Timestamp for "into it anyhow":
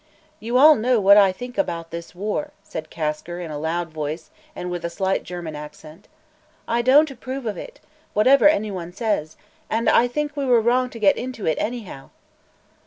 11.17-12.09